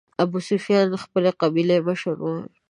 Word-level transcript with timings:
ابوسفیان 0.23 0.89
خپلې 1.03 1.31
قبیلې 1.41 1.77
مشر 1.87 2.15
و. 2.21 2.31